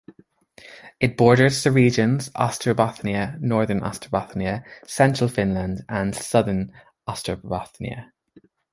[0.99, 6.73] It borders to the regions Ostrobothnia, Northern Ostrobothnia, Central Finland and Southern
[7.07, 8.11] Ostrobothnia.